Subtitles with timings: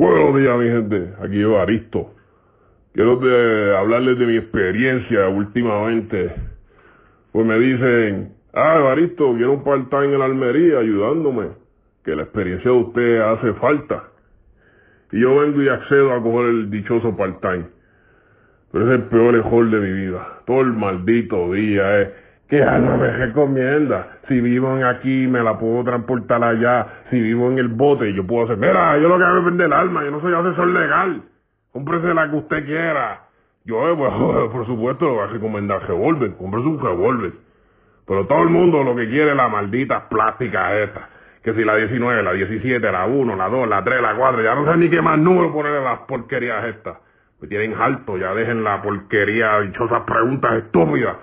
[0.00, 1.12] Buenos días, mi gente.
[1.22, 2.14] Aquí yo, Aristo.
[2.94, 6.32] Quiero de- hablarles de mi experiencia últimamente.
[7.32, 11.48] Pues me dicen, ah, Aristo, quiero un part-time en la Almería ayudándome.
[12.02, 14.04] Que la experiencia de usted hace falta.
[15.12, 17.66] Y yo vengo y accedo a coger el dichoso part-time.
[18.72, 20.26] Pero es el peor error de mi vida.
[20.46, 22.08] Todo el maldito día es,
[22.50, 24.18] ¿qué alma me recomienda?
[24.28, 27.04] Si vivo en aquí, me la puedo transportar allá.
[27.10, 29.66] Si vivo en el bote, yo puedo hacer, mira, yo lo que hago es vender
[29.66, 31.22] el alma, yo no soy asesor legal.
[31.72, 33.20] Cómprese la que usted quiera.
[33.64, 34.12] Yo, eh, pues,
[34.52, 36.32] por supuesto, le voy a recomendar revólver.
[36.36, 37.32] Cómprese un revólver.
[38.06, 41.08] Pero todo el mundo lo que quiere es la maldita plástica esta.
[41.44, 44.54] Que si la 19, la 17, la 1, la 2, la 3, la 4, ya
[44.56, 46.98] no sé ni qué más número ponerle las porquerías estas.
[47.40, 51.16] Me tienen alto, ya dejen la porquería, dichosas preguntas estúpidas.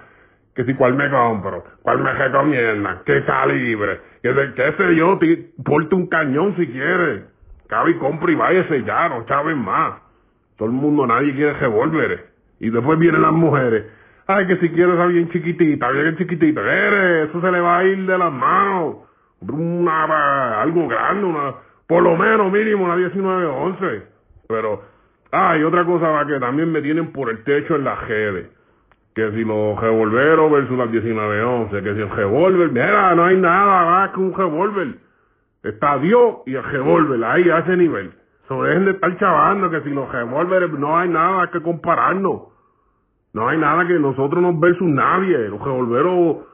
[0.57, 5.17] Que si cuál me compro, cuál me recomiendan, qué calibre, que, se- qué sé yo,
[5.19, 7.25] ti- porte un cañón si quiere.
[7.69, 10.01] Cabe y compre y váyase ya, no chaven más.
[10.57, 12.21] Todo el mundo, nadie quiere revólveres.
[12.59, 13.85] Y después vienen las mujeres.
[14.25, 16.59] Ay, que si quieres a bien chiquitita, bien chiquitita.
[16.61, 18.95] Eres, eso se le va a ir de las manos.
[19.41, 21.53] Una, algo grande, una,
[21.87, 24.01] por lo menos mínimo una 19 o 11.
[24.47, 24.81] Pero,
[25.31, 28.47] ay, otra cosa va que también me tienen por el techo en las redes.
[29.17, 33.35] Que si los revolveros versus las 19 11, que si el revólver, mira, no hay
[33.35, 34.99] nada más que un revólver.
[35.63, 38.11] Está Dios y el revólver ahí a ese nivel.
[38.47, 42.43] So, dejen de estar chavando que si los revólveres no hay nada que compararnos.
[43.33, 45.49] No hay nada que nosotros nos versus nadie.
[45.49, 46.45] Los revolveros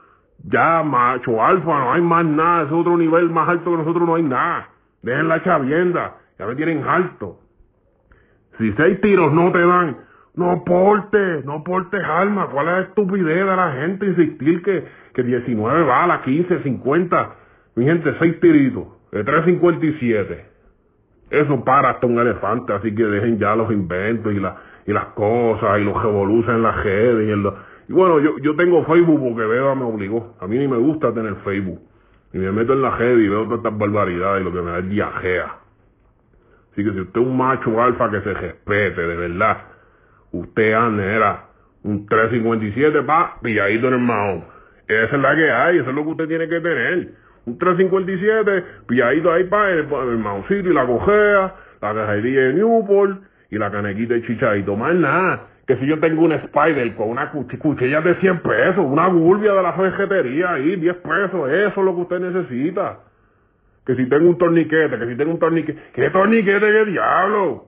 [0.44, 2.62] ya macho alfa, no hay más nada.
[2.62, 4.70] Es otro nivel más alto que nosotros, no hay nada.
[5.02, 6.16] Dejen la chavienda.
[6.38, 7.40] Ya me tienen alto.
[8.56, 9.98] Si seis tiros no te dan,
[10.36, 12.48] no portes, no portes armas.
[12.52, 17.34] ¿Cuál es la estupidez de la gente insistir que, que 19 balas, 15, 50?
[17.76, 20.46] Mi gente, seis tiritos, de 357.
[21.30, 25.06] Eso para hasta un elefante, así que dejen ya los inventos y, la, y las
[25.06, 27.28] cosas y los revoluciones en las redes.
[27.28, 27.46] Y, en
[27.88, 30.36] y bueno, yo, yo tengo Facebook porque Beba me obligó.
[30.40, 31.80] A mí ni me gusta tener Facebook.
[32.32, 34.70] Y me meto en la red y veo todas estas barbaridades y lo que me
[34.72, 35.56] da es diarrea.
[36.72, 39.58] Así que si usted es un macho alfa que se respete, de verdad,
[40.38, 41.44] usted ande, era
[41.82, 44.44] un 357 pa, pilladito en el mahón.
[44.86, 47.08] Esa es la que hay, eso es lo que usted tiene que tener.
[47.46, 49.86] Un 357, pilladito ahí pa, el,
[50.18, 54.76] mahoncito y la cojea, la cajerilla de Newport y la canequita de chichadito.
[54.76, 55.48] Más nada.
[55.66, 59.54] Que si yo tengo un Spider con una cuch- cuchilla de 100 pesos, una gurbia
[59.54, 62.98] de la ferretería ahí, 10 pesos, eso es lo que usted necesita
[63.86, 67.66] que si tengo un torniquete, que si tengo un torniquete, ¿qué torniquete, qué diablo?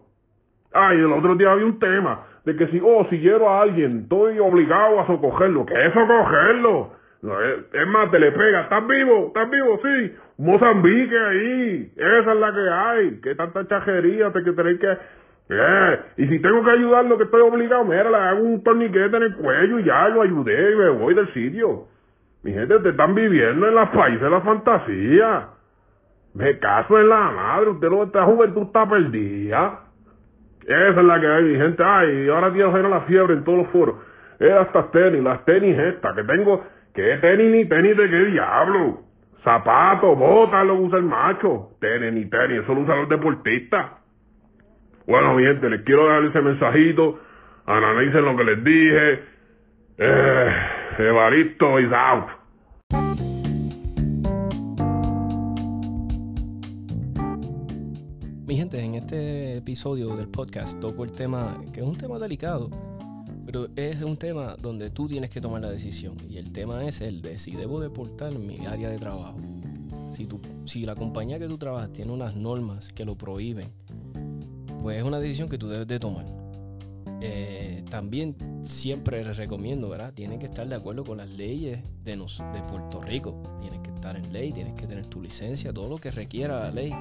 [0.73, 4.03] Ay, el otro día había un tema de que si, oh, si quiero a alguien,
[4.05, 5.67] estoy obligado a socogerlo.
[5.67, 6.93] ¿Qué es socogerlo?
[7.23, 9.27] No, es, más, te le pega, ¿estás vivo?
[9.27, 9.81] ¿Estás vivo?
[9.83, 10.15] Sí.
[10.39, 13.21] Mozambique ahí, esa es la que hay.
[13.21, 14.97] ¿Qué tanta chajería te que tener que...
[15.49, 19.23] Eh, y si tengo que ayudarlo, que estoy obligado, mira, le hago un torniquete en
[19.25, 21.89] el cuello y ya lo ayudé y me voy del sitio.
[22.45, 25.49] Mi gente, te están viviendo en las países de la fantasía.
[26.35, 29.86] Me caso en la madre, usted no, esta juventud está perdida.
[30.67, 31.83] Esa es la que hay, mi gente.
[31.85, 33.97] Ay, ahora tiene que la fiebre en todos los foros.
[34.41, 36.65] Era estas tenis, las tenis estas, que tengo.
[36.93, 39.01] ¿Qué tenis ni tenis de qué diablo?
[39.45, 41.71] Zapatos, botas, lo usa el macho.
[41.81, 43.93] Tenis ni tenis, eso lo usan los deportistas.
[45.07, 47.21] Bueno, mi gente, les quiero dar ese mensajito.
[47.67, 49.23] Analicen lo que les dije.
[49.99, 50.53] Eh,
[50.99, 52.27] Evaristo is out.
[58.97, 62.71] Este episodio del podcast toco el tema, que es un tema delicado,
[63.45, 66.17] pero es un tema donde tú tienes que tomar la decisión.
[66.29, 69.37] Y el tema es el de si debo deportar mi área de trabajo.
[70.09, 73.69] Si, tú, si la compañía que tú trabajas tiene unas normas que lo prohíben,
[74.81, 76.27] pues es una decisión que tú debes de tomar.
[77.21, 80.13] Eh, también siempre les recomiendo, ¿verdad?
[80.15, 83.43] Tienen que estar de acuerdo con las leyes de, nos, de Puerto Rico.
[83.61, 86.71] Tienes que estar en ley, tienes que tener tu licencia, todo lo que requiera la
[86.71, 86.93] ley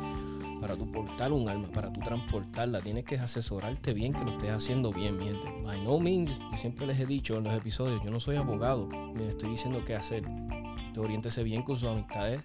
[0.65, 4.49] para tu portar un arma, para tu transportarla, tienes que asesorarte bien que lo estés
[4.49, 5.47] haciendo bien, mi gente.
[5.63, 8.87] By no means, yo siempre les he dicho en los episodios, yo no soy abogado,
[8.87, 10.23] me estoy diciendo qué hacer.
[10.91, 12.41] Te oriéntese bien con sus amistades.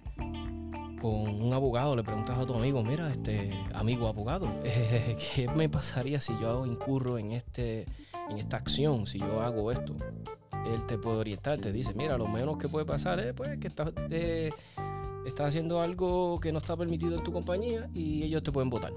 [1.01, 6.21] Con un abogado le preguntas a tu amigo, mira, este amigo abogado, ¿qué me pasaría
[6.21, 7.87] si yo incurro en este,
[8.29, 9.95] en esta acción, si yo hago esto?
[10.67, 13.67] Él te puede orientar, te dice, mira, lo menos que puede pasar es pues, que
[13.67, 14.51] estás eh,
[15.25, 18.93] estás haciendo algo que no está permitido en tu compañía y ellos te pueden votar.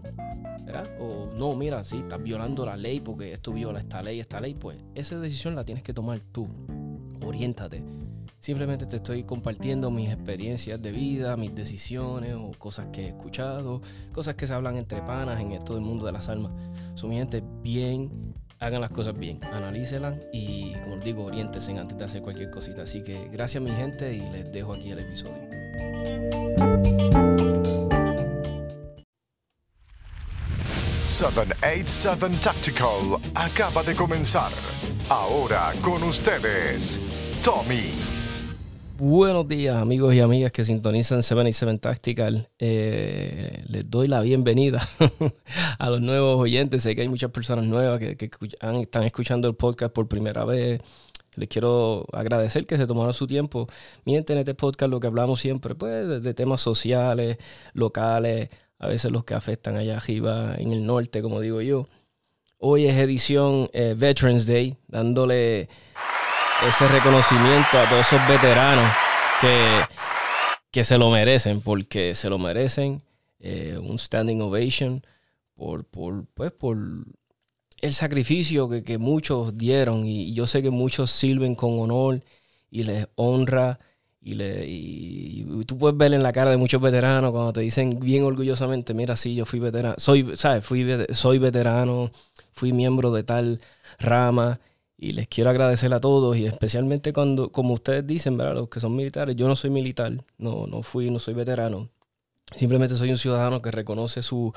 [0.64, 0.88] ¿Verdad?
[0.98, 4.54] O no, mira, sí, estás violando la ley porque esto viola esta ley, esta ley.
[4.54, 6.48] Pues esa decisión la tienes que tomar tú.
[7.24, 7.82] Oriéntate.
[8.38, 13.80] Simplemente te estoy compartiendo mis experiencias de vida, mis decisiones o cosas que he escuchado,
[14.12, 16.52] cosas que se hablan entre panas en todo el mundo de las almas.
[16.94, 21.96] Son mi gente bien, hagan las cosas bien, analícelas y como les digo, oriéntense antes
[21.96, 22.82] de hacer cualquier cosita.
[22.82, 25.53] Así que gracias mi gente y les dejo aquí el episodio.
[31.06, 34.50] ...787 Tactical acaba de comenzar.
[35.08, 37.00] Ahora con ustedes,
[37.42, 37.92] Tommy.
[38.96, 42.48] Buenos días amigos y amigas que sintonizan 77 Tactical.
[42.60, 44.80] Eh, les doy la bienvenida
[45.78, 46.84] a los nuevos oyentes.
[46.84, 48.30] Sé que hay muchas personas nuevas que,
[48.80, 50.80] están escuchando el podcast por primera vez.
[51.36, 53.68] Les quiero agradecer que se tomaron su tiempo.
[54.04, 57.38] Miren, en este podcast lo que hablamos siempre, pues, de, temas sociales,
[57.72, 61.86] locales, a veces los que afectan allá arriba en el norte, como digo yo.
[62.58, 65.68] Hoy es edición eh, Veterans Day, dándole
[66.66, 68.90] ese reconocimiento a todos esos veteranos
[69.40, 69.82] que,
[70.70, 73.02] que se lo merecen, porque se lo merecen.
[73.46, 75.04] Eh, un standing ovation
[75.54, 76.78] por, por, pues, por
[77.84, 80.06] el sacrificio que, muchos dieron.
[80.06, 82.20] Y, yo sé que muchos sirven con honor
[82.70, 83.78] y les honra.
[84.22, 88.00] Y, le, y, tú puedes ver en la cara de muchos veteranos cuando te dicen
[88.00, 90.64] bien orgullosamente, mira, sí, yo fui veterano, soy, ¿sabes?
[90.64, 92.10] Fui, soy veterano,
[92.52, 93.60] fui miembro de tal
[93.98, 94.60] rama
[94.96, 98.54] y les quiero agradecer a todos y especialmente cuando, como ustedes dicen, ¿verdad?
[98.54, 101.90] Los que son militares, yo no soy militar, no, no fui, no soy veterano.
[102.56, 104.54] Simplemente soy un ciudadano que reconoce su,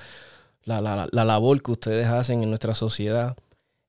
[0.67, 3.37] la, labor que ustedes hacen en nuestra sociedad.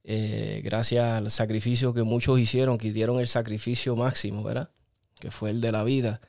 [0.04, 4.70] Eh, gracias al sacrificio que muchos hicieron, que dieron el sacrificio máximo, ¿verdad?
[5.20, 6.20] Que fue el de la vida.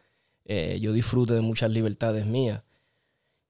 [0.46, 2.64] Eh, yo disfruto de muchas libertades mías.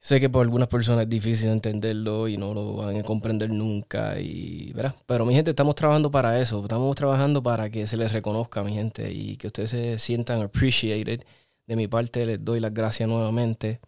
[0.02, 4.20] Sé que por algunas personas es difícil entenderlo y no lo van a comprender nunca,
[4.20, 4.96] y, ¿verdad?
[5.06, 6.62] Pero mi gente, estamos trabajando para eso.
[6.62, 11.24] Estamos trabajando para que se les reconozca, mi gente, y que ustedes se sientan appreciated.
[11.68, 13.80] De mi parte, les doy las gracias nuevamente.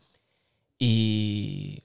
[0.80, 1.84] Y,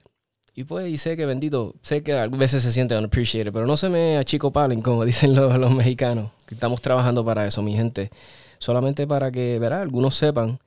[0.57, 3.77] y pues, y sé que bendito, sé que a veces se sienten unappreciated, pero no
[3.77, 6.31] se me achico palen, como dicen los, mexicanos.
[6.49, 8.09] Estamos trabajando para eso, mi gente.
[8.57, 9.81] Solamente para que, ¿verdad?
[9.81, 10.57] Algunos sepan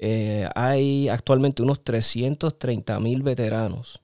[0.00, 4.00] eh, hay actualmente unos 330 mil veteranos.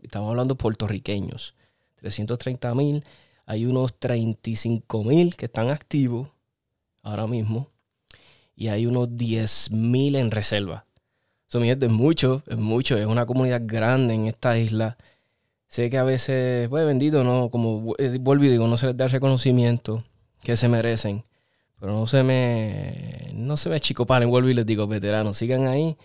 [0.00, 1.54] Estamos hablando puertorriqueños.
[1.96, 3.04] 330 mil.
[3.44, 6.30] Hay unos 35 mil que están activos
[7.02, 7.68] ahora mismo.
[8.56, 10.86] Y hay unos 10 mil en reserva.
[11.60, 12.96] Mi gente, es mucho, es mucho.
[12.96, 14.96] Es una comunidad grande en esta isla.
[15.68, 17.50] Sé que a veces, pues bendito, ¿no?
[17.50, 20.04] Como eh, vuelvo y digo, no se les da el reconocimiento
[20.42, 21.24] que se merecen.
[21.80, 25.96] Pero no se me, no se me achicopalen, vuelvo y les digo, veteranos, sigan ahí.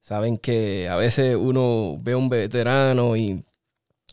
[0.00, 3.44] Saben que a veces uno ve un veterano y,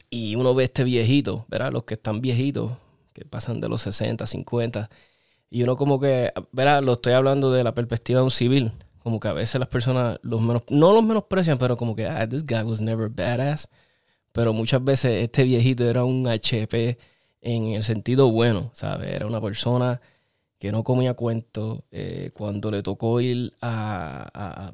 [0.10, 1.72] y uno ve este viejito, ¿verdad?
[1.72, 2.74] Los que están viejitos,
[3.14, 4.90] que pasan de los 60, 50.
[5.50, 6.84] Y uno como que, ¿verdad?
[6.84, 8.72] Lo estoy hablando de la perspectiva de un civil.
[9.04, 12.28] Como que a veces las personas los menos, no los menosprecian, pero como que, ah,
[12.28, 13.70] this guy was never badass.
[14.32, 16.98] Pero muchas veces este viejito era un HP
[17.42, 19.10] en el sentido bueno, ¿sabes?
[19.14, 20.02] Era una persona
[20.60, 24.74] que no comía cuento, eh, cuando le tocó ir a, a,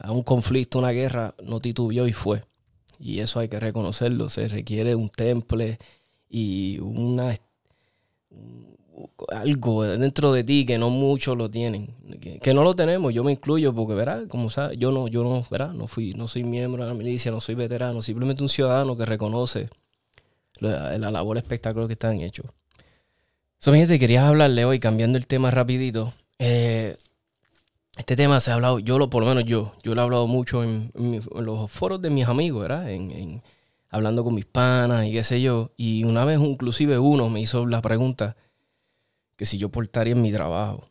[0.00, 2.42] a, un conflicto, una guerra, no titubeó y fue.
[2.98, 4.30] Y eso hay que reconocerlo.
[4.30, 5.78] Se requiere un temple
[6.30, 7.36] y una
[9.28, 13.32] algo dentro de ti que no muchos lo tienen, que, no lo tenemos, yo me
[13.32, 16.82] incluyo porque verá, como sabes, yo no, yo no, verá, no fui, no soy miembro
[16.82, 19.68] de la milicia, no soy veterano, simplemente un ciudadano que reconoce
[20.58, 22.46] la, la labor espectacular que están hechos.
[23.58, 26.12] So, mi gente, quería hablarle hoy, cambiando el tema rapidito.
[26.38, 26.96] Eh,
[27.96, 30.26] este tema se ha hablado, yo lo, por lo menos yo, yo lo he hablado
[30.26, 30.90] mucho en,
[31.34, 32.90] los foros de mis amigos, ¿verdad?
[32.90, 33.42] En,
[33.88, 35.70] hablando con mis panas y qué sé yo.
[35.76, 38.36] Y una vez inclusive uno me hizo la pregunta
[39.36, 40.88] que si yo portaría en mi trabajo,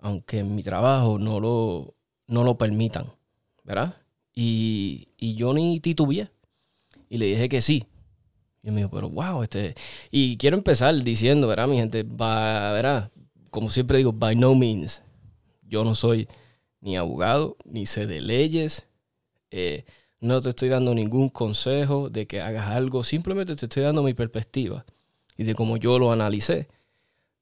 [0.00, 1.94] aunque en mi trabajo no lo,
[2.26, 3.06] no lo permitan,
[3.64, 3.96] ¿verdad?
[4.34, 6.30] Y, y yo ni titubeé.
[7.08, 7.86] Y le dije que sí.
[8.62, 9.74] Y me dijo, pero wow, este.
[10.10, 12.02] Y quiero empezar diciendo, ¿verdad, mi gente?
[12.02, 13.10] Va, ¿verdad?
[13.50, 15.02] Como siempre digo, by no means.
[15.62, 16.28] Yo no soy
[16.80, 18.86] ni abogado, ni sé de leyes.
[19.50, 19.84] Eh,
[20.20, 23.04] no te estoy dando ningún consejo de que hagas algo.
[23.04, 24.84] Simplemente te estoy dando mi perspectiva
[25.36, 26.68] y de cómo yo lo analicé.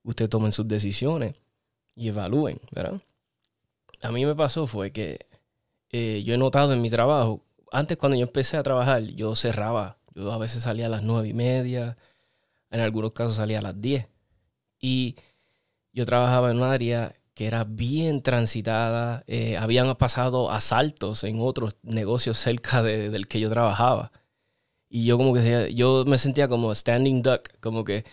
[0.06, 1.34] Ustedes tomen sus decisiones
[1.94, 3.00] y evalúen, ¿verdad?
[4.02, 5.26] A mí me pasó fue que
[5.90, 9.98] eh, yo he notado en mi trabajo, antes cuando yo empecé a trabajar, yo cerraba
[10.16, 11.98] yo a veces salía a las nueve y media,
[12.70, 14.08] en algunos casos salía a las diez.
[14.80, 15.16] Y
[15.92, 19.24] yo trabajaba en un área que era bien transitada.
[19.26, 24.10] Eh, habían pasado asaltos en otros negocios cerca del que yo trabajaba.
[24.88, 28.04] Y yo como que yo me sentía como standing duck, como que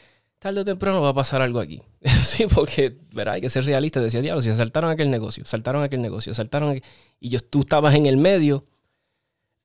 [0.43, 1.81] tarde o temprano va a pasar algo aquí.
[2.23, 4.01] sí, porque, verá, hay que ser realista.
[4.01, 6.83] Decía, diablo, si saltaron aquel negocio, saltaron aquel negocio, saltaron aquel...
[7.21, 8.65] Y yo, tú estabas en el medio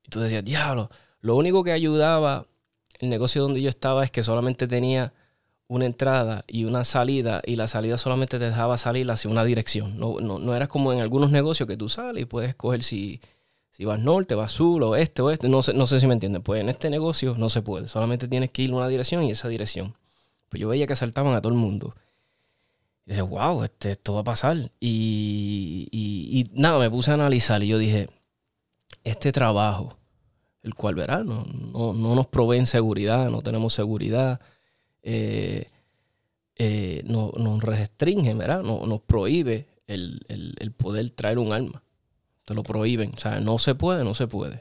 [0.05, 0.89] y tú decías, diablo,
[1.21, 2.47] lo único que ayudaba
[3.01, 5.13] el negocio donde yo estaba es que solamente tenía
[5.67, 9.99] una entrada y una salida y la salida solamente te dejaba salir hacia una dirección.
[9.99, 13.21] No, no, no era como en algunos negocios que tú sales y puedes escoger si,
[13.73, 15.49] si vas norte, vas sur, o este, o este.
[15.49, 16.43] No sé, no sé si me entienden.
[16.43, 17.89] Pues en este negocio no se puede.
[17.89, 19.95] Solamente tienes que ir en una dirección y esa dirección.
[20.49, 21.95] Pues yo veía que asaltaban a todo el mundo.
[23.07, 24.71] Y dije, wow, este, esto va a pasar.
[24.81, 28.09] Y, y, nada, me puse a analizar y yo dije,
[29.05, 29.97] este trabajo,
[30.63, 34.41] el cual, verá, no, no, nos provee seguridad, no tenemos seguridad,
[35.03, 35.71] eh,
[36.57, 38.63] eh, no, nos restringe, ¿verdad?
[38.63, 41.83] No, nos prohíbe el, el, poder traer un arma.
[42.45, 43.13] Te lo prohíben.
[43.15, 44.61] O sea, no se puede, no se puede.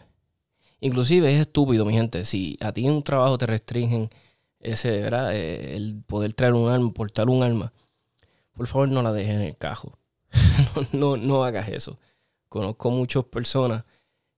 [0.80, 2.24] Inclusive es estúpido, mi gente.
[2.26, 4.10] Si a ti en un trabajo te restringen
[4.60, 5.36] ese, ¿verdad?
[5.36, 7.74] Eh, el poder traer un arma, portar un arma,
[8.54, 9.98] por favor no la dejes en el cajo.
[10.92, 12.00] no, no, hagas eso.
[12.50, 13.84] Conozco muchas personas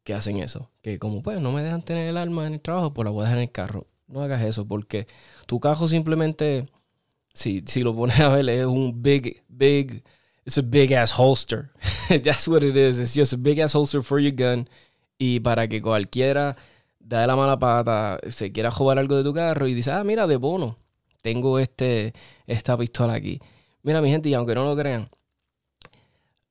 [0.04, 0.70] que hacen eso.
[0.82, 3.22] Que como pues no me dejan tener el arma en el trabajo, pues la voy
[3.22, 3.88] a dejar en el carro.
[4.08, 5.08] No hagas eso porque
[5.46, 6.68] tu cajo simplemente,
[7.34, 10.04] si, si lo pones a ver, es un big, big,
[10.46, 11.72] it's a big ass holster.
[12.10, 13.00] That's what it is.
[13.00, 14.68] It's just a big ass holster for your gun.
[15.18, 16.56] Y para que cualquiera
[17.10, 20.28] da la mala pata, se quiera jugar algo de tu carro y dice, ah, mira,
[20.28, 20.78] de bono,
[21.22, 22.14] tengo este,
[22.46, 23.42] esta pistola aquí.
[23.82, 25.10] Mira, mi gente, y aunque no lo crean,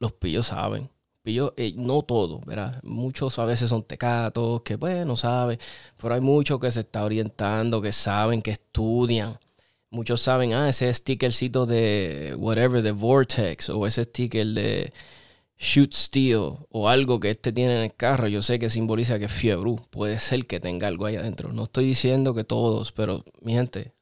[0.01, 0.91] los pillos saben.
[1.23, 2.81] Pillos, eh, no todos, ¿verdad?
[2.83, 5.59] Muchos a veces son tecatos, que pues no saben,
[5.97, 9.39] pero hay muchos que se están orientando, que saben, que estudian.
[9.91, 14.93] Muchos saben, ah, ese stickercito de whatever, de Vortex, o ese sticker de
[15.59, 19.27] shoot steel o algo que este tiene en el carro, yo sé que simboliza que
[19.27, 19.77] es fiebre.
[19.91, 21.53] Puede ser que tenga algo ahí adentro.
[21.53, 23.93] No estoy diciendo que todos, pero mi gente,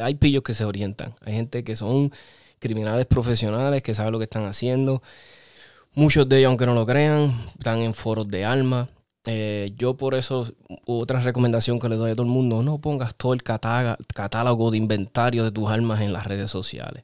[0.00, 1.14] hay pillos que se orientan.
[1.20, 2.12] Hay gente que son
[2.58, 5.02] criminales profesionales que saben lo que están haciendo.
[5.94, 8.88] Muchos de ellos, aunque no lo crean, están en foros de alma.
[9.26, 10.46] Eh, yo por eso,
[10.86, 14.78] otra recomendación que le doy a todo el mundo, no pongas todo el catálogo de
[14.78, 17.02] inventario de tus armas en las redes sociales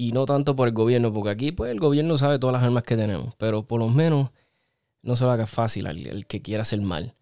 [0.00, 2.84] y no tanto por el gobierno, porque aquí pues el gobierno sabe todas las armas
[2.84, 4.30] que tenemos, pero por lo menos
[5.02, 7.14] no se lo haga fácil al que quiera hacer mal.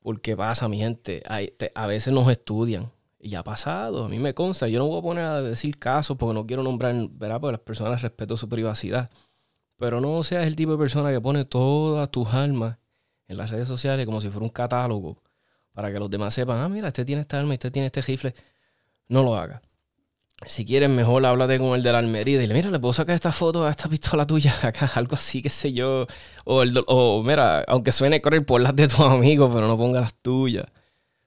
[0.00, 2.90] Porque pasa, mi gente, a veces nos estudian.
[3.18, 4.66] Y ha pasado, a mí me consta.
[4.66, 7.38] Yo no voy a poner a decir casos porque no quiero nombrar, ¿verdad?
[7.38, 9.10] Porque las personas respeto su privacidad.
[9.76, 12.78] Pero no seas el tipo de persona que pone todas tus armas
[13.28, 15.18] en las redes sociales como si fuera un catálogo
[15.72, 18.34] para que los demás sepan, ah, mira, este tiene esta arma, este tiene este rifle.
[19.06, 19.60] No lo haga
[20.46, 23.32] si quieres, mejor háblate con el de la Almería dile, mira, le puedo sacar esta
[23.32, 26.06] foto a esta pistola tuya acá, algo así, qué sé yo.
[26.44, 30.02] O, el, o mira, aunque suene correr por las de tus amigos, pero no pongas
[30.02, 30.66] las tuyas.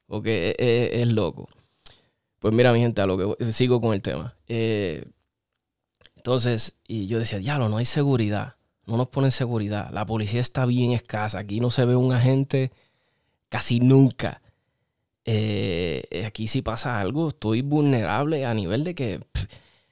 [0.07, 1.47] Porque es, loco.
[2.39, 4.35] Pues mira, mi gente, a lo que sigo con el tema.
[4.47, 5.05] Eh,
[6.15, 8.55] entonces, y yo decía, diablo, no hay seguridad.
[8.87, 9.91] No nos ponen seguridad.
[9.91, 11.39] La policía está bien escasa.
[11.39, 12.71] Aquí no se ve un agente
[13.49, 14.41] casi nunca.
[15.31, 19.19] Eh, aquí si pasa algo, estoy vulnerable a nivel de que...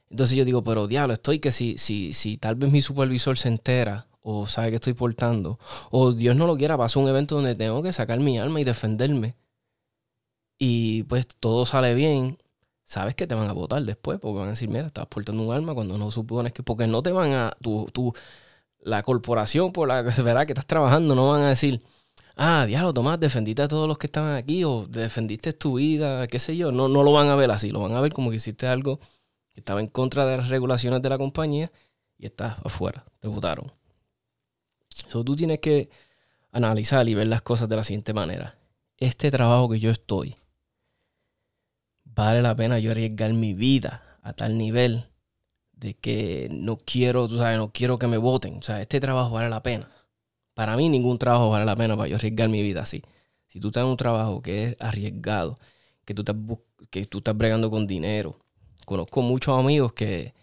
[0.10, 3.50] entonces yo digo, pero diablo, estoy que si, si, si tal vez mi supervisor se
[3.50, 5.60] entera o sabe que estoy portando,
[5.91, 8.63] o Dios no lo quiera, pasa un evento donde tengo que sacar mi alma y
[8.63, 9.36] defenderme,
[10.58, 12.39] y pues todo sale bien,
[12.84, 15.53] sabes que te van a votar después, porque van a decir, mira, estás portando un
[15.53, 18.13] arma cuando no supones que, porque no te van a, tu, tu
[18.79, 21.79] la corporación por la verdad que estás trabajando, no van a decir,
[22.38, 26.39] ah, diablo, Tomás, defendiste a todos los que estaban aquí o defendiste tu vida, qué
[26.39, 26.72] sé yo.
[26.72, 29.00] No, no lo van a ver así, lo van a ver como que hiciste algo
[29.50, 31.72] que estaba en contra de las regulaciones de la compañía
[32.17, 33.72] y estás afuera, te votaron.
[35.08, 35.89] So, tú tienes que
[36.51, 38.58] analizar y ver las cosas de la siguiente manera.
[38.98, 40.36] Este trabajo que yo estoy,
[42.03, 45.08] vale la pena yo arriesgar mi vida a tal nivel
[45.74, 48.58] de que no quiero, tú sabes, no quiero que me voten.
[48.58, 49.89] O sea, este trabajo vale la pena.
[50.57, 53.03] Para mí ningún trabajo vale la pena para yo arriesgar mi vida así.
[53.45, 55.59] Si tú estás en un trabajo que es arriesgado,
[56.03, 56.35] que tú estás,
[56.89, 58.39] que tú estás bregando con dinero.
[58.83, 60.33] Conozco muchos amigos que,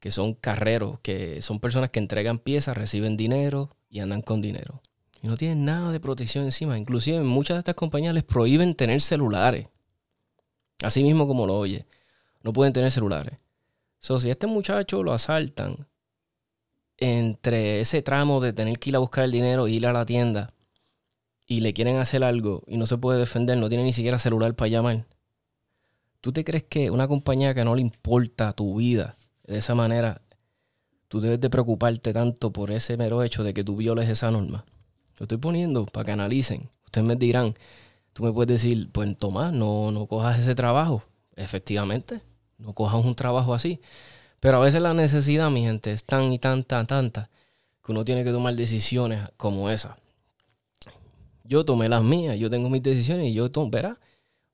[0.00, 4.82] que son carreros, que son personas que entregan piezas, reciben dinero y andan con dinero.
[5.22, 6.76] Y no tienen nada de protección encima.
[6.76, 9.68] Inclusive muchas de estas compañías les prohíben tener celulares.
[10.82, 11.86] Así mismo como lo oye.
[12.42, 13.38] No pueden tener celulares.
[14.00, 15.86] So, si a este muchacho lo asaltan
[16.98, 20.06] entre ese tramo de tener que ir a buscar el dinero e ir a la
[20.06, 20.52] tienda
[21.46, 24.54] y le quieren hacer algo y no se puede defender, no tiene ni siquiera celular
[24.54, 25.06] para llamar.
[26.20, 30.22] ¿Tú te crees que una compañía que no le importa tu vida de esa manera,
[31.08, 34.64] tú debes de preocuparte tanto por ese mero hecho de que tú violes esa norma?
[35.18, 36.68] Lo estoy poniendo para que analicen.
[36.84, 37.54] Ustedes me dirán,
[38.16, 41.02] Tú me puedes decir, pues Tomás, no, no cojas ese trabajo.
[41.36, 42.22] Efectivamente,
[42.56, 43.78] no cojas un trabajo así.
[44.40, 47.30] Pero a veces la necesidad, mi gente, es tan y tan, tan, tanta,
[47.84, 49.96] que uno tiene que tomar decisiones como esa.
[51.44, 53.98] Yo tomé las mías, yo tengo mis decisiones y yo tomo, verá,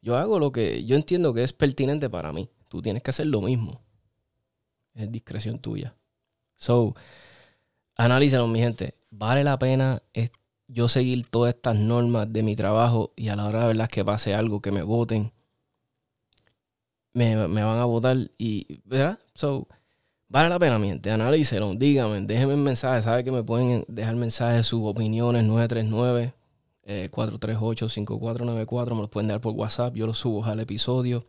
[0.02, 2.50] yo hago lo que yo entiendo que es pertinente para mí.
[2.68, 3.80] Tú tienes que hacer lo mismo.
[4.94, 5.94] Es discreción tuya.
[6.56, 6.94] So,
[7.96, 8.94] analízalo, mi gente.
[9.10, 10.02] ¿Vale la pena
[10.68, 14.04] yo seguir todas estas normas de mi trabajo y a la hora de verdad que
[14.04, 15.32] pase algo, que me voten?
[17.14, 19.18] Me, van a votar y, ¿verdad?
[19.34, 19.66] So,
[20.28, 21.10] vale la pena, mi gente.
[21.10, 23.02] Analícelo, díganme, déjenme un mensaje.
[23.02, 26.34] Sabe que me pueden dejar mensajes, sus opiniones, 939
[26.86, 28.94] 438-5494.
[28.94, 29.96] Me los pueden dar por WhatsApp.
[29.96, 31.24] Yo los subo al episodio.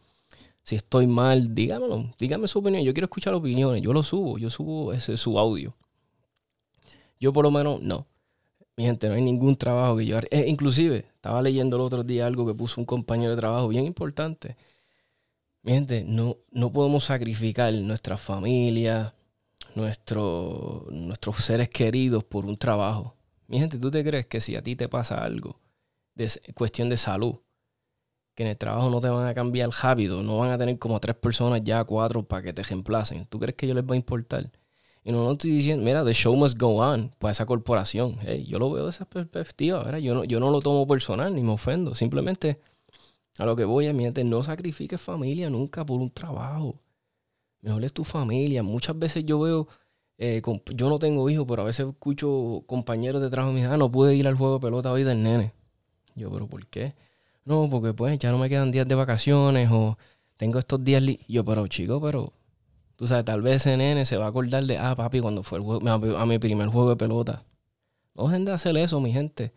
[0.64, 2.12] Si estoy mal, dígamelo.
[2.18, 2.84] Dígame su opinión.
[2.84, 3.82] Yo quiero escuchar opiniones.
[3.82, 4.38] Yo lo subo.
[4.38, 5.76] Yo subo ese su audio.
[7.20, 8.08] Yo por lo menos no.
[8.76, 10.18] Mi gente, no hay ningún trabajo que yo...
[10.32, 13.86] Eh, inclusive, estaba leyendo el otro día algo que puso un compañero de trabajo bien
[13.86, 14.56] importante.
[15.64, 19.16] Mi no, no podemos sacrificar nuestra familia,
[19.76, 23.16] nuestro, nuestros seres queridos por un trabajo.
[23.48, 25.62] Mi ¿tú te crees que si a ti te pasa algo
[26.16, 27.36] de cuestión de salud,
[28.36, 31.00] que en el trabajo no te van a cambiar rápido, no van a tener como
[31.00, 33.26] tres personas ya, cuatro para que te reemplacen?
[33.28, 34.52] ¿Tú crees que yo les va a importar?
[35.06, 38.18] Y no, no estoy diciendo, mira, the show must go on para esa corporación.
[38.46, 40.00] yo lo veo de esa perspectiva, ¿verdad?
[40.00, 41.96] Yo no, yo no lo tomo personal ni me ofendo.
[41.96, 42.60] Simplemente
[43.38, 46.80] a lo que voy es, mi gente, no sacrifiques familia nunca por un trabajo.
[47.62, 48.62] Mejor es tu familia.
[48.64, 49.68] Muchas veces yo veo
[50.18, 50.42] eh,
[50.76, 53.78] yo no tengo hijos, pero a veces escucho compañeros de trabajo y me dicen, ah,
[53.78, 55.54] no pude ir al juego de pelota hoy del nene.
[56.16, 56.94] Yo, pero ¿por qué?
[57.46, 59.98] No, porque pues ya no me quedan días de vacaciones o
[60.38, 61.04] tengo estos días.
[61.28, 62.32] Yo, pero chico, pero
[62.96, 65.60] tú sabes, tal vez ese nene se va a acordar de, ah, papi, cuando fue
[65.60, 67.44] a mi primer juego de pelota.
[68.16, 69.54] No dejen de hacer eso, mi gente.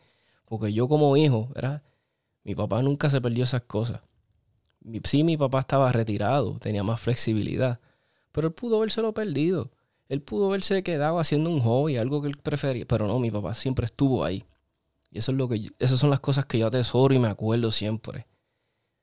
[0.47, 1.83] Porque yo como hijo, ¿verdad?
[2.47, 4.03] Mi papá nunca se perdió esas cosas.
[5.03, 7.81] Sí, mi papá estaba retirado, tenía más flexibilidad,
[8.31, 9.73] pero él pudo habérselo perdido.
[10.09, 13.57] Él pudo haberse quedado haciendo un hobby, algo que él prefería, pero no, mi papá
[13.57, 14.45] siempre estuvo ahí.
[15.11, 17.73] Y eso es lo que esas son las cosas que yo atesoro y me acuerdo
[17.73, 18.29] siempre.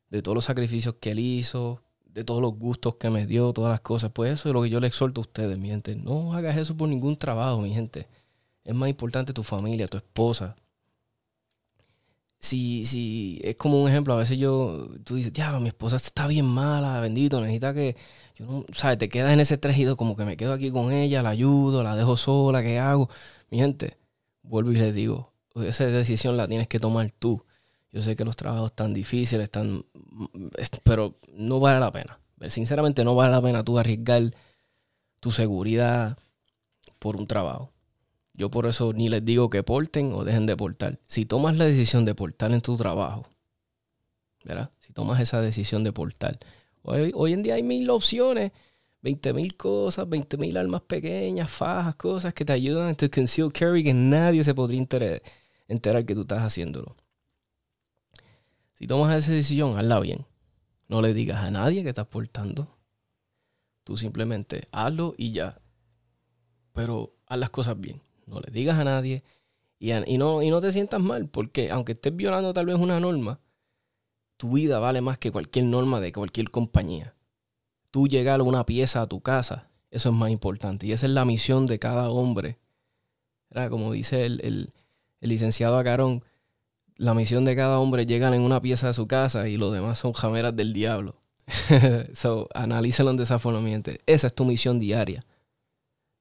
[0.07, 3.71] De todos los sacrificios que él hizo, de todos los gustos que me dio, todas
[3.71, 4.09] las cosas.
[4.13, 5.97] Pues eso es lo que yo le exhorto a ustedes, mi gente.
[5.97, 8.07] No hagas eso por ningún trabajo, mi gente.
[8.63, 10.55] Es más importante tu familia, tu esposa.
[12.43, 16.27] Si, si es como un ejemplo, a veces yo, tú dices, ya, mi esposa está
[16.27, 17.95] bien mala, bendito, necesita que
[18.35, 18.97] yo no, ¿sabes?
[18.97, 21.95] Te quedas en ese trejido como que me quedo aquí con ella, la ayudo, la
[21.95, 23.09] dejo sola, ¿qué hago?
[23.49, 23.97] Mi gente,
[24.43, 27.43] vuelvo y les digo, esa decisión la tienes que tomar tú.
[27.91, 29.85] Yo sé que los trabajos están difíciles, están,
[30.83, 32.19] pero no vale la pena.
[32.49, 34.33] Sinceramente no vale la pena tú arriesgar
[35.19, 36.17] tu seguridad
[36.99, 37.72] por un trabajo.
[38.33, 40.99] Yo por eso ni les digo que porten o dejen de portar.
[41.07, 43.27] Si tomas la decisión de portar en tu trabajo,
[44.43, 44.71] ¿verdad?
[44.79, 46.39] Si tomas esa decisión de portar,
[46.83, 48.51] Hoy, en día hay mil opciones,
[49.01, 53.83] 20 mil cosas, 20 mil armas pequeñas, fajas, cosas que te ayudan a conceal carry
[53.83, 56.97] que nadie se podría enterar, que tú estás haciéndolo.
[58.73, 60.25] Si tomas esa decisión, hazla bien.
[60.89, 62.67] No le digas a nadie que estás portando.
[63.85, 65.57] Tú simplemente hazlo y ya.
[66.73, 68.01] Pero haz las cosas bien.
[68.25, 69.23] No le digas a nadie
[69.79, 72.99] y, y, no, y no te sientas mal, porque aunque estés violando tal vez una
[72.99, 73.39] norma,
[74.37, 77.15] tu vida vale más que cualquier norma de cualquier compañía.
[77.91, 80.87] Tú llegar a una pieza a tu casa, eso es más importante.
[80.87, 82.57] Y esa es la misión de cada hombre.
[83.69, 84.73] Como dice el,
[85.21, 86.23] licenciado Acarón,
[86.95, 89.73] la misión de cada hombre es llegar en una pieza de su casa y los
[89.73, 91.21] demás son jameras del diablo.
[92.13, 92.47] so,
[93.37, 93.61] forma,
[94.05, 95.23] Esa es tu misión diaria.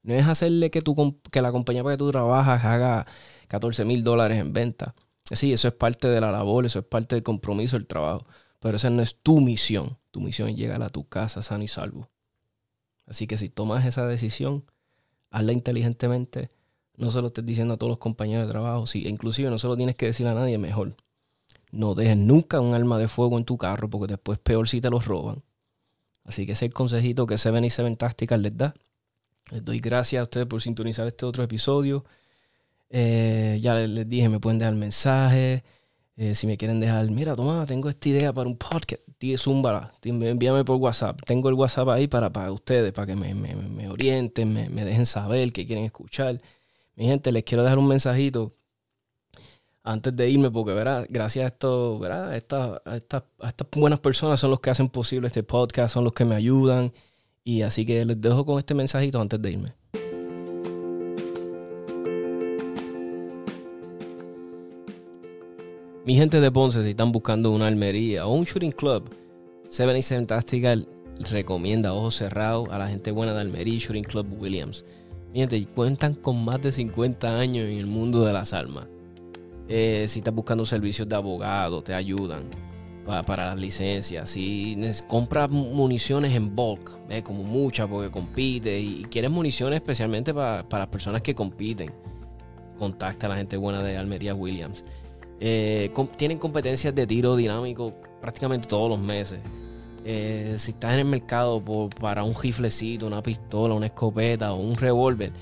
[0.03, 3.07] No es hacerle que, tu, que la compañía para que tú trabajas haga
[3.49, 4.95] 14 mil dólares en venta.
[5.31, 8.27] Sí, eso es parte de la labor, eso es parte del compromiso del trabajo.
[8.59, 9.99] Pero esa no es tu misión.
[10.11, 12.11] Tu misión es llegar a tu casa sano y salvo.
[13.07, 14.65] Así que si tomas esa decisión,
[15.31, 16.51] hazla inteligentemente.
[16.97, 18.87] No se lo estés diciendo a todos los compañeros de trabajo.
[18.87, 20.97] Sí, inclusive no se lo tienes que decir a nadie mejor.
[21.71, 24.91] No dejes nunca un arma de fuego en tu carro porque después peor si te
[24.91, 25.43] los roban.
[26.25, 28.75] Así que ese es el consejito que Seven y Seven Tactical les da.
[29.51, 32.05] Les doy gracias a ustedes por sintonizar este otro episodio.
[32.91, 35.63] Eh, ya les, dije, me pueden dejar mensajes.
[36.17, 39.03] Eh, si me quieren dejar, mira, toma, tengo esta idea para un podcast.
[39.37, 41.21] Zúmbala, envíame por WhatsApp.
[41.25, 45.07] Tengo el WhatsApp ahí para, para ustedes, para que me, me, orienten, me, me, dejen
[45.07, 46.41] saber qué quieren escuchar.
[46.97, 48.53] Mi gente, les quiero dejar un mensajito
[49.85, 54.51] antes de irme, porque verá, gracias a esto, verá, estas, a estas buenas personas son
[54.51, 56.93] los que hacen posible este podcast, son los que me ayudan.
[57.45, 59.75] Y así que les dejo con este mensajito antes de irme.
[66.05, 69.09] Mi gente de Ponce, si están buscando una almería o un shooting club,
[69.69, 70.89] 77 Tactical
[71.31, 74.85] recomienda ojos cerrados a la gente buena de Almería Shooting Club Williams.
[75.33, 78.87] Mi gente, cuentan con más de 50 años en el mundo de las armas.
[79.69, 82.51] Eh, si estás buscando servicios de abogado, te ayudan
[83.05, 84.31] para, las licencias.
[84.31, 90.89] Si compras municiones en bulk, como muchas porque compite y, quieres municiones especialmente para, las
[90.89, 91.93] personas que compiten,
[92.79, 94.85] contacta a la gente buena de Almería Williams.
[95.41, 99.41] Eh, tienen competencias de tiro dinámico prácticamente todos los meses.
[100.05, 101.63] Eh, si estás en el mercado
[102.01, 105.33] para un riflecito, una pistola, una escopeta o un revólver,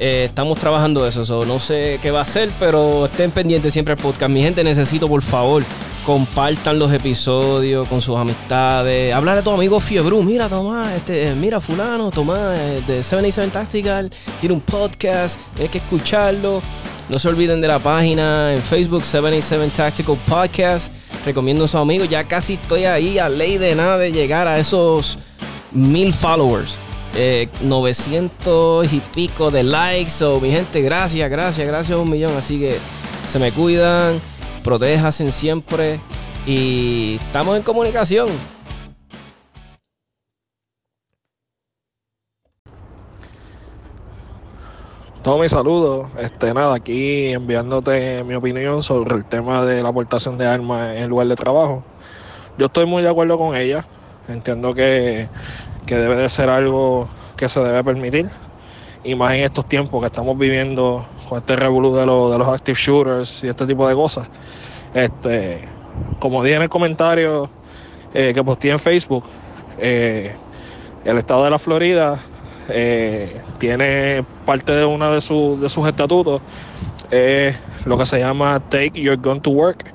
[0.00, 3.98] Eh, estamos trabajando eso, no sé qué va a ser, pero estén pendientes siempre al
[3.98, 4.32] podcast.
[4.32, 5.62] Mi gente, necesito por favor
[6.04, 9.14] compartan los episodios con sus amistades.
[9.14, 10.22] Hablar a tu amigo Fiebru.
[10.22, 14.10] Mira, Tomás, este, mira, Fulano, Tomás, eh, de 77 Tactical,
[14.40, 16.62] tiene un podcast, tienes que escucharlo.
[17.08, 20.92] No se olviden de la página en Facebook 77 Tactical Podcast.
[21.24, 22.08] Recomiendo a sus amigos.
[22.08, 25.18] Ya casi estoy ahí a ley de nada de llegar a esos
[25.72, 26.76] mil followers.
[27.60, 30.24] 900 eh, y pico de likes.
[30.24, 32.36] o mi gente, gracias, gracias, gracias un millón.
[32.36, 32.78] Así que
[33.28, 34.20] se me cuidan,
[34.62, 36.00] protéjanse siempre
[36.46, 38.28] y estamos en comunicación.
[45.22, 50.36] Todo mi saludo, este nada, aquí enviándote mi opinión sobre el tema de la aportación
[50.36, 51.84] de armas en lugar de trabajo.
[52.58, 53.86] Yo estoy muy de acuerdo con ella,
[54.28, 55.28] entiendo que
[55.86, 58.28] que debe de ser algo que se debe permitir.
[59.04, 62.06] Y más en estos tiempos que estamos viviendo con este revolú de, de
[62.38, 64.28] los active shooters y este tipo de cosas.
[64.94, 65.62] Este,
[66.18, 67.50] como dije en el comentario
[68.14, 69.24] eh, que posté en Facebook,
[69.78, 70.34] eh,
[71.04, 72.18] el estado de la Florida
[72.68, 75.20] eh, tiene parte de uno de, de
[75.68, 76.40] sus estatutos,
[77.84, 79.92] lo que se llama Take Your Gun to Work,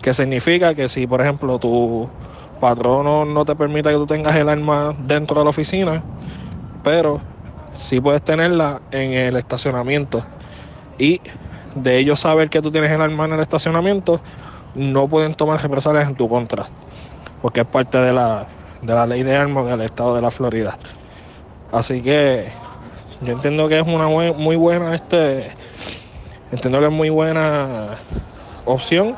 [0.00, 2.08] que significa que si, por ejemplo, tu
[2.60, 6.04] patrono no te permite que tú tengas el arma dentro de la oficina,
[6.84, 7.20] pero
[7.74, 10.24] sí puedes tenerla en el estacionamiento.
[10.98, 11.20] Y
[11.74, 14.20] de ellos saber que tú tienes el arma en el estacionamiento,
[14.74, 16.66] no pueden tomar represalias en tu contra,
[17.40, 18.46] porque es parte de la,
[18.82, 20.78] de la ley de armas del estado de la Florida.
[21.72, 22.48] Así que
[23.20, 25.50] yo entiendo que es una muy buena este
[26.52, 27.90] entiendo que es muy buena
[28.64, 29.16] opción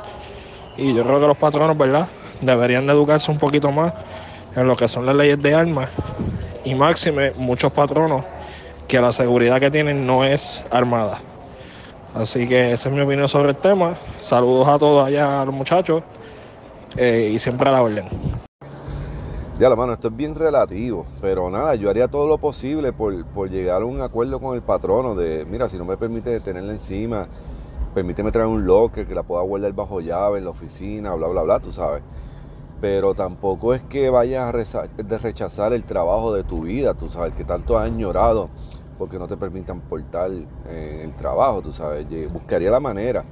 [0.77, 2.09] y yo creo que los patronos, ¿verdad?
[2.41, 3.93] deberían de educarse un poquito más
[4.57, 5.91] en lo que son las leyes de armas
[6.65, 8.25] y máxime muchos patronos
[8.91, 11.19] que la seguridad que tienen no es armada.
[12.13, 13.95] Así que esa es mi opinión sobre el tema.
[14.19, 16.03] Saludos a todos allá, a los muchachos,
[16.97, 18.07] eh, y siempre a la orden.
[19.61, 23.25] Ya, la mano, esto es bien relativo, pero nada, yo haría todo lo posible por,
[23.27, 26.73] por llegar a un acuerdo con el patrono de, mira, si no me permite tenerla
[26.73, 27.29] encima,
[27.95, 31.43] permíteme traer un locker que la pueda guardar bajo llave en la oficina, bla, bla,
[31.43, 32.03] bla, tú sabes
[32.81, 34.53] pero tampoco es que vayas a
[35.19, 38.49] rechazar el trabajo de tu vida, tú sabes, que tanto has añorado
[39.01, 40.31] porque no te permitan portar
[40.69, 43.25] eh, el trabajo, tú sabes, buscaría la manera.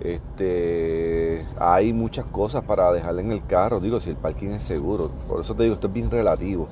[0.00, 5.10] Este, hay muchas cosas para dejarle en el carro, digo, si el parking es seguro,
[5.26, 6.68] por eso te digo, esto es bien relativo.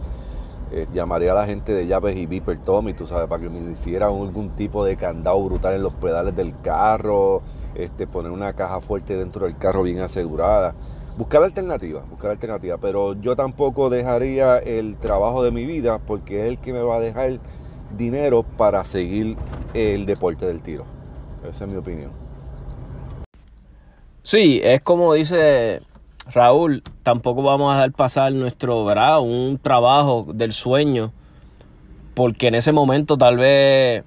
[0.70, 3.72] Eh, llamaría a la gente de llaves y Viper Tommy, tú sabes, para que me
[3.72, 7.42] hiciera algún tipo de candado brutal en los pedales del carro,
[7.74, 10.72] este, poner una caja fuerte dentro del carro bien asegurada.
[11.18, 16.48] Buscar alternativas, buscar alternativas, pero yo tampoco dejaría el trabajo de mi vida porque es
[16.50, 17.40] el que me va a dejar
[17.96, 19.36] dinero para seguir
[19.74, 20.84] el deporte del tiro.
[21.48, 22.10] Esa es mi opinión.
[24.22, 25.82] Sí, es como dice
[26.32, 29.20] Raúl, tampoco vamos a dar pasar nuestro, ¿verdad?
[29.20, 31.12] Un trabajo del sueño,
[32.14, 34.02] porque en ese momento tal vez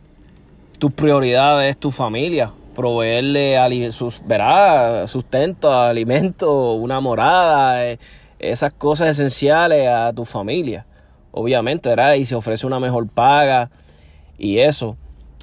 [0.77, 7.99] tu prioridad es tu familia proveerle sus, verá, sustento, alimento, una morada, eh,
[8.39, 10.85] esas cosas esenciales a tu familia.
[11.39, 12.15] Obviamente, ¿verdad?
[12.15, 13.71] Y se ofrece una mejor paga
[14.37, 14.97] y eso.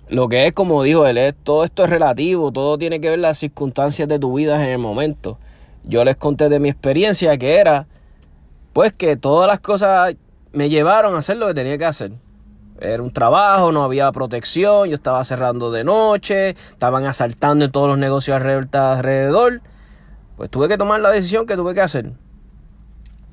[0.09, 3.19] Lo que es, como dijo él, es, todo esto es relativo, todo tiene que ver
[3.19, 5.39] las circunstancias de tu vida en el momento.
[5.85, 7.87] Yo les conté de mi experiencia que era,
[8.73, 10.15] pues que todas las cosas
[10.53, 12.13] me llevaron a hacer lo que tenía que hacer.
[12.79, 17.89] Era un trabajo, no había protección, yo estaba cerrando de noche, estaban asaltando en todos
[17.89, 19.63] los negocios alrededor.
[20.37, 22.13] Pues tuve que tomar la decisión que tuve que hacer.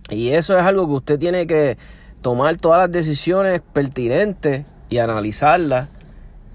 [0.09, 1.77] Y eso es algo que usted tiene que
[2.23, 5.89] tomar todas las decisiones pertinentes y analizarlas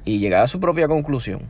[0.04, 1.42] y llegar a su propia conclusión.